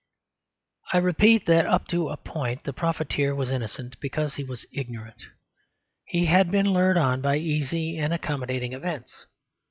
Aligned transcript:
I 0.93 0.97
repeat 0.97 1.45
that 1.45 1.67
up 1.67 1.87
to 1.89 2.09
a 2.09 2.17
point 2.17 2.63
the 2.63 2.73
profiteer 2.73 3.35
was 3.35 3.51
innocent 3.51 3.99
because 3.99 4.33
he 4.33 4.43
was 4.43 4.65
ignorant; 4.73 5.21
he 6.05 6.25
had 6.25 6.49
been 6.49 6.73
lured 6.73 6.97
on 6.97 7.21
by 7.21 7.37
easy 7.37 7.99
and 7.99 8.11
accommodating 8.11 8.73
events. 8.73 9.27